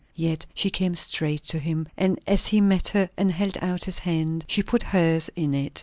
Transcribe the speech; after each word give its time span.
Yet 0.15 0.47
she 0.55 0.71
came 0.71 0.95
straight 0.95 1.43
to 1.49 1.59
him, 1.59 1.87
and 1.95 2.19
as 2.25 2.47
he 2.47 2.59
met 2.59 2.87
her 2.87 3.07
and 3.17 3.31
held 3.31 3.59
out 3.61 3.83
his 3.85 3.99
hand, 3.99 4.45
she 4.47 4.63
put 4.63 4.81
hers 4.81 5.29
in 5.35 5.53
it. 5.53 5.79